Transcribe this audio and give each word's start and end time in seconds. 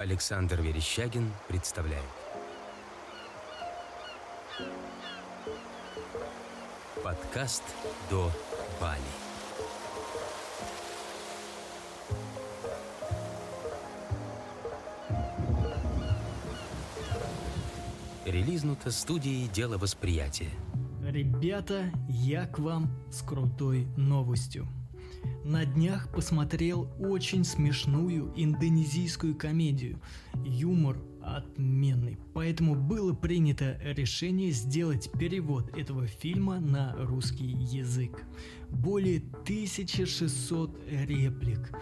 Александр 0.00 0.62
Верещагин 0.62 1.30
представляет. 1.46 2.02
Подкаст 7.04 7.62
«До 8.08 8.32
Бали» 8.80 9.02
Релизнуто 18.24 18.90
студией 18.90 19.48
«Дело 19.48 19.76
восприятия» 19.76 20.48
Ребята, 21.06 21.92
я 22.08 22.46
к 22.46 22.58
вам 22.58 22.90
с 23.12 23.20
крутой 23.20 23.86
новостью. 23.98 24.66
На 25.44 25.64
днях 25.64 26.12
посмотрел 26.12 26.88
очень 26.98 27.44
смешную 27.44 28.32
индонезийскую 28.36 29.34
комедию. 29.34 30.00
Юмор 30.44 30.98
отменный. 31.22 32.18
Поэтому 32.34 32.74
было 32.74 33.14
принято 33.14 33.78
решение 33.82 34.50
сделать 34.52 35.10
перевод 35.18 35.76
этого 35.76 36.06
фильма 36.06 36.60
на 36.60 36.94
русский 36.98 37.46
язык. 37.46 38.24
Более 38.70 39.18
1600 39.18 40.78
реплик. 40.90 41.72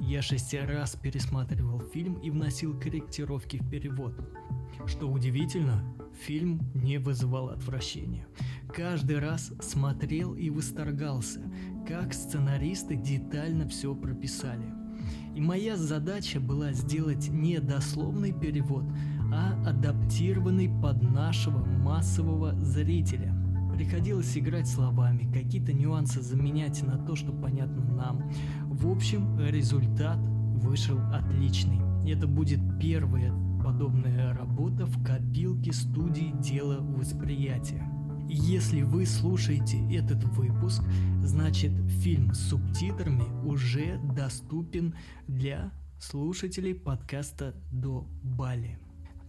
Я 0.00 0.22
шесть 0.22 0.54
раз 0.54 0.96
пересматривал 0.96 1.80
фильм 1.80 2.14
и 2.14 2.30
вносил 2.30 2.78
корректировки 2.78 3.56
в 3.56 3.68
перевод. 3.70 4.14
Что 4.86 5.08
удивительно, 5.08 5.82
фильм 6.26 6.60
не 6.74 6.98
вызывал 6.98 7.48
отвращения. 7.48 8.26
Каждый 8.74 9.18
раз 9.20 9.52
смотрел 9.60 10.34
и 10.34 10.50
восторгался, 10.50 11.40
как 11.86 12.12
сценаристы 12.12 12.96
детально 12.96 13.68
все 13.68 13.94
прописали. 13.94 14.66
И 15.34 15.40
моя 15.40 15.76
задача 15.76 16.40
была 16.40 16.72
сделать 16.72 17.28
не 17.28 17.58
дословный 17.58 18.32
перевод, 18.32 18.84
а 19.32 19.52
адаптированный 19.66 20.68
под 20.82 21.02
нашего 21.02 21.64
массового 21.64 22.54
зрителя. 22.62 23.34
Приходилось 23.74 24.36
играть 24.36 24.66
словами, 24.66 25.30
какие-то 25.32 25.72
нюансы 25.72 26.22
заменять 26.22 26.82
на 26.82 26.96
то, 26.96 27.14
что 27.14 27.32
понятно 27.32 27.84
нам. 27.84 28.30
В 28.64 28.90
общем, 28.90 29.38
результат 29.38 30.18
вышел 30.18 30.98
отличный. 31.12 31.80
Это 32.10 32.26
будет 32.26 32.60
первая 32.80 33.32
подобная 33.62 34.32
работа 34.32 34.86
в 34.86 35.04
копилке 35.04 35.72
студии 35.72 36.32
«Дело 36.40 36.78
восприятия». 36.80 37.84
Если 38.38 38.82
вы 38.82 39.06
слушаете 39.06 39.78
этот 39.90 40.22
выпуск, 40.22 40.82
значит 41.22 41.72
фильм 42.02 42.34
с 42.34 42.50
субтитрами 42.50 43.24
уже 43.46 43.98
доступен 44.14 44.94
для 45.26 45.72
слушателей 45.98 46.74
подкаста 46.74 47.54
«До 47.72 48.06
Бали». 48.22 48.78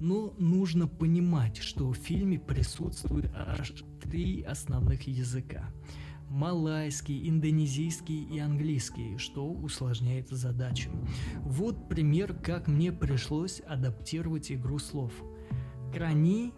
Но 0.01 0.35
нужно 0.37 0.87
понимать, 0.87 1.55
что 1.55 1.89
в 1.89 1.95
фильме 1.95 2.37
присутствует 2.37 3.31
аж 3.33 3.81
три 4.03 4.41
основных 4.41 5.07
языка 5.07 5.69
малайский, 6.29 7.29
индонезийский 7.29 8.23
и 8.25 8.39
английский, 8.39 9.17
что 9.17 9.49
усложняет 9.49 10.27
задачу. 10.27 10.91
Вот 11.43 11.87
пример, 11.87 12.33
как 12.33 12.67
мне 12.67 12.91
пришлось 12.91 13.61
адаптировать 13.61 14.51
игру 14.51 14.77
слов. 14.79 15.13
Крани 15.93 16.51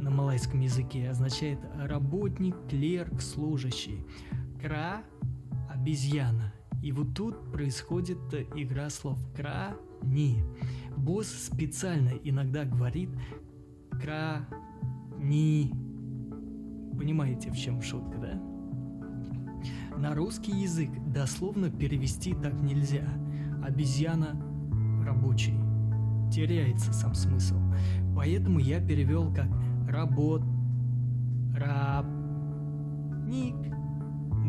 на 0.00 0.10
малайском 0.10 0.60
языке 0.60 1.10
означает 1.10 1.58
работник, 1.76 2.56
клерк, 2.68 3.20
служащий. 3.20 4.04
Кра– 4.60 5.02
обезьяна. 5.70 6.52
И 6.82 6.92
вот 6.92 7.14
тут 7.14 7.52
происходит 7.52 8.18
игра 8.54 8.88
слов 8.90 9.18
кра 9.34 9.76
ни. 10.02 10.44
Босс 10.96 11.28
специально 11.28 12.10
иногда 12.10 12.64
говорит 12.64 13.10
кра 14.00 14.46
ни. 15.18 15.72
Понимаете, 16.96 17.50
в 17.50 17.56
чем 17.56 17.82
шутка, 17.82 18.18
да? 18.18 19.96
На 19.96 20.14
русский 20.14 20.52
язык 20.52 20.90
дословно 21.06 21.70
перевести 21.70 22.34
так 22.34 22.54
нельзя. 22.60 23.08
Обезьяна 23.64 24.40
рабочий. 25.04 25.54
Теряется 26.32 26.92
сам 26.92 27.14
смысл. 27.14 27.56
Поэтому 28.14 28.58
я 28.60 28.80
перевел 28.80 29.32
как 29.32 29.48
работ, 29.88 30.42
раб, 31.56 32.06
ник, 33.26 33.56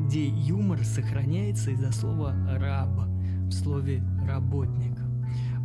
где 0.06 0.28
юмор 0.28 0.84
сохраняется 0.84 1.72
из-за 1.72 1.92
слова 1.92 2.36
раб 2.58 3.08
в 3.48 3.52
слове 3.52 4.04
работник. 4.28 4.98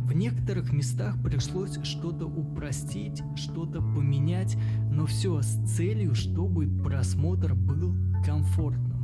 В 0.05 0.13
некоторых 0.13 0.71
местах 0.71 1.21
пришлось 1.23 1.79
что-то 1.83 2.27
упростить, 2.27 3.23
что-то 3.35 3.81
поменять, 3.81 4.55
но 4.91 5.05
все 5.07 5.41
с 5.41 5.75
целью, 5.75 6.13
чтобы 6.13 6.67
просмотр 6.67 7.55
был 7.55 7.95
комфортным. 8.23 8.94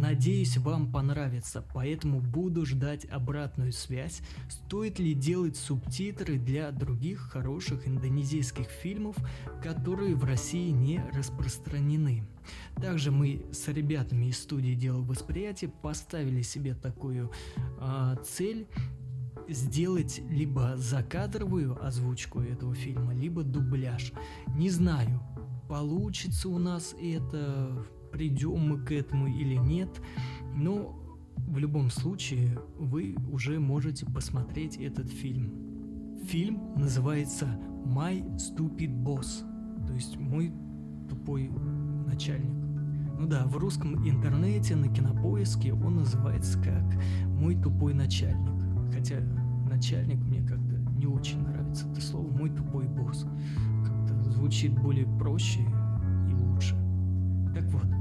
Надеюсь, 0.00 0.56
вам 0.58 0.92
понравится, 0.92 1.64
поэтому 1.74 2.20
буду 2.20 2.64
ждать 2.64 3.04
обратную 3.06 3.72
связь, 3.72 4.22
стоит 4.48 5.00
ли 5.00 5.12
делать 5.12 5.56
субтитры 5.56 6.38
для 6.38 6.70
других 6.70 7.18
хороших 7.32 7.88
индонезийских 7.88 8.68
фильмов, 8.68 9.16
которые 9.60 10.14
в 10.14 10.22
России 10.22 10.70
не 10.70 11.02
распространены. 11.12 12.22
Также 12.76 13.10
мы 13.10 13.44
с 13.50 13.66
ребятами 13.66 14.26
из 14.26 14.38
студии 14.38 14.74
«Дело 14.74 15.02
восприятия» 15.02 15.66
поставили 15.66 16.42
себе 16.42 16.74
такую 16.74 17.32
э, 17.80 18.16
цель 18.24 18.68
сделать 19.48 20.20
либо 20.30 20.76
закадровую 20.76 21.84
озвучку 21.84 22.40
этого 22.40 22.76
фильма, 22.76 23.14
либо 23.14 23.42
дубляж. 23.42 24.12
Не 24.54 24.70
знаю, 24.70 25.20
получится 25.68 26.48
у 26.48 26.58
нас 26.58 26.94
это 27.02 27.84
придем 28.10 28.68
мы 28.68 28.78
к 28.84 28.92
этому 28.92 29.26
или 29.26 29.54
нет, 29.54 30.00
но 30.54 30.98
в 31.36 31.58
любом 31.58 31.90
случае 31.90 32.58
вы 32.78 33.16
уже 33.30 33.58
можете 33.58 34.06
посмотреть 34.06 34.76
этот 34.76 35.08
фильм. 35.08 36.18
Фильм 36.26 36.74
называется 36.76 37.46
My 37.86 38.22
Stupid 38.36 39.02
Boss, 39.02 39.44
то 39.86 39.94
есть 39.94 40.18
мой 40.18 40.52
тупой 41.08 41.50
начальник. 42.06 42.58
Ну 43.18 43.26
да, 43.26 43.46
в 43.46 43.56
русском 43.56 44.08
интернете 44.08 44.76
на 44.76 44.88
кинопоиске 44.88 45.72
он 45.72 45.96
называется 45.96 46.58
как 46.60 46.84
«Мой 47.26 47.56
тупой 47.56 47.94
начальник». 47.94 48.94
Хотя 48.94 49.16
начальник 49.68 50.18
мне 50.18 50.40
как-то 50.40 50.76
не 50.96 51.06
очень 51.06 51.42
нравится 51.42 51.88
это 51.90 52.00
слово 52.00 52.30
«Мой 52.30 52.50
тупой 52.50 52.86
босс». 52.86 53.26
Как-то 53.84 54.30
звучит 54.30 54.72
более 54.80 55.06
проще 55.18 55.60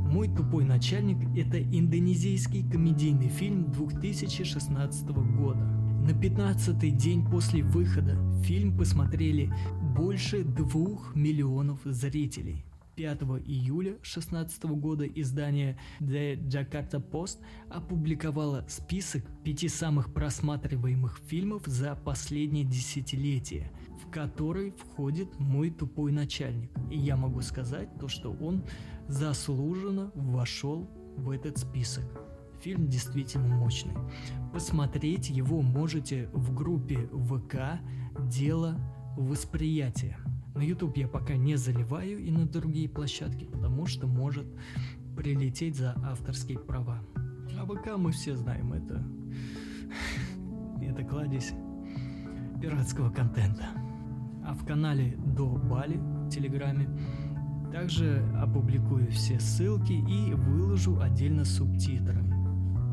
«Мой 0.09 0.29
тупой 0.29 0.63
начальник»— 0.63 1.17
это 1.37 1.61
индонезийский 1.61 2.63
комедийный 2.69 3.27
фильм 3.27 3.71
2016 3.73 5.09
года. 5.09 5.59
На 5.59 6.11
15-й 6.11 6.91
день 6.91 7.25
после 7.29 7.61
выхода 7.61 8.17
фильм 8.41 8.77
посмотрели 8.77 9.53
больше 9.97 10.45
двух 10.45 11.13
миллионов 11.13 11.81
зрителей. 11.83 12.63
5 12.95 13.21
июля 13.45 13.91
2016 13.91 14.63
года 14.63 15.05
издание 15.05 15.77
The 15.99 16.41
Jakarta 16.47 17.03
Post 17.03 17.39
опубликовало 17.69 18.65
список 18.69 19.23
пяти 19.43 19.67
самых 19.67 20.13
просматриваемых 20.13 21.19
фильмов 21.27 21.63
за 21.65 21.95
последнее 21.95 22.63
десятилетие, 22.63 23.71
который 24.11 24.71
входит 24.71 25.39
«Мой 25.39 25.69
тупой 25.69 26.11
начальник». 26.11 26.71
И 26.89 26.97
я 26.97 27.15
могу 27.15 27.41
сказать 27.41 27.89
то, 27.99 28.07
что 28.07 28.31
он 28.31 28.63
заслуженно 29.07 30.11
вошел 30.15 30.89
в 31.17 31.31
этот 31.31 31.57
список. 31.57 32.05
Фильм 32.61 32.87
действительно 32.87 33.55
мощный. 33.55 33.93
Посмотреть 34.53 35.29
его 35.29 35.61
можете 35.61 36.29
в 36.33 36.53
группе 36.53 37.09
ВК 37.13 37.79
«Дело 38.19 38.79
восприятия». 39.15 40.17
На 40.55 40.61
YouTube 40.61 40.97
я 40.97 41.07
пока 41.07 41.35
не 41.35 41.55
заливаю 41.55 42.17
и 42.19 42.31
на 42.31 42.47
другие 42.47 42.89
площадки, 42.89 43.45
потому 43.45 43.85
что 43.85 44.07
может 44.07 44.47
прилететь 45.15 45.75
за 45.75 45.93
авторские 46.03 46.57
права. 46.59 46.99
А 47.59 47.65
ВК 47.65 47.97
мы 47.97 48.11
все 48.11 48.35
знаем, 48.35 48.73
это... 48.73 49.05
это 50.81 51.03
кладезь 51.03 51.53
пиратского 52.59 53.11
контента. 53.11 53.86
А 54.47 54.53
в 54.53 54.65
канале 54.65 55.17
До 55.17 55.45
Бали 55.45 55.97
в 55.97 56.29
Телеграме 56.29 56.87
также 57.69 58.25
опубликую 58.41 59.11
все 59.11 59.41
ссылки 59.41 59.91
и 59.91 60.33
выложу 60.33 61.01
отдельно 61.01 61.43
субтитры. 61.43 62.23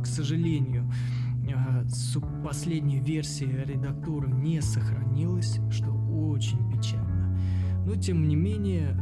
К 0.03 0.07
сожалению, 0.07 0.91
а, 1.55 1.87
последняя 2.45 2.99
версия 2.99 3.65
редактуры 3.65 4.29
не 4.33 4.61
сохранилась, 4.61 5.61
что 5.71 5.93
очень 5.93 6.59
печально. 6.73 7.39
Но 7.87 7.95
тем 7.95 8.27
не 8.27 8.35
менее, 8.35 8.99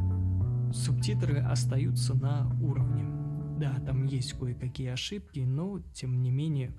субтитры 0.74 1.38
остаются 1.38 2.14
на 2.14 2.54
уровне. 2.60 3.06
Да, 3.58 3.74
там 3.86 4.04
есть 4.04 4.34
кое-какие 4.34 4.88
ошибки, 4.88 5.40
но 5.40 5.80
тем 5.94 6.20
не 6.20 6.30
менее, 6.30 6.76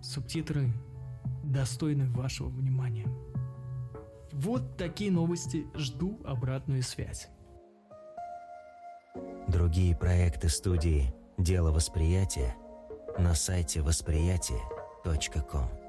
субтитры 0.00 0.72
достойны 1.42 2.08
вашего 2.08 2.48
внимания. 2.50 3.06
Вот 4.36 4.76
такие 4.76 5.10
новости. 5.10 5.66
Жду 5.74 6.20
обратную 6.22 6.82
связь. 6.82 7.28
Другие 9.48 9.96
проекты 9.96 10.50
студии 10.50 11.14
«Дело 11.38 11.72
восприятия» 11.72 12.54
на 13.18 13.34
сайте 13.34 13.80
восприятие.ком. 13.80 15.85